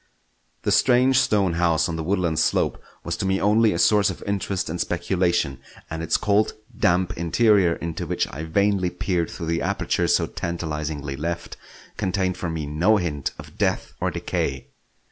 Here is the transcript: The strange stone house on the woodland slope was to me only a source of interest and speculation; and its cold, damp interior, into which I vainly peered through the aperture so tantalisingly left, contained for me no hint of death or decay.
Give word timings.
The 0.63 0.71
strange 0.71 1.19
stone 1.19 1.53
house 1.53 1.87
on 1.87 1.95
the 1.95 2.01
woodland 2.03 2.39
slope 2.39 2.81
was 3.03 3.15
to 3.17 3.25
me 3.27 3.39
only 3.39 3.71
a 3.71 3.77
source 3.77 4.09
of 4.09 4.23
interest 4.25 4.67
and 4.67 4.81
speculation; 4.81 5.59
and 5.91 6.01
its 6.01 6.17
cold, 6.17 6.53
damp 6.75 7.15
interior, 7.15 7.75
into 7.75 8.07
which 8.07 8.25
I 8.33 8.45
vainly 8.45 8.89
peered 8.89 9.29
through 9.29 9.45
the 9.45 9.61
aperture 9.61 10.07
so 10.07 10.25
tantalisingly 10.25 11.17
left, 11.17 11.55
contained 11.97 12.35
for 12.37 12.49
me 12.49 12.65
no 12.65 12.97
hint 12.97 13.29
of 13.37 13.59
death 13.59 13.93
or 14.01 14.09
decay. 14.09 14.69